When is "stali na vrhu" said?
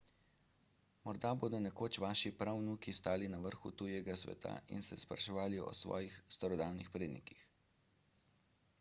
3.01-3.73